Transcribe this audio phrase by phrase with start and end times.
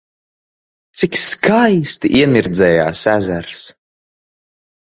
[1.01, 3.65] Cik skaisti iemirdzējās ezers!